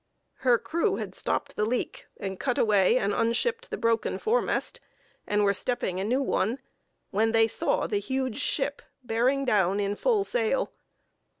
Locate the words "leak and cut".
1.63-2.57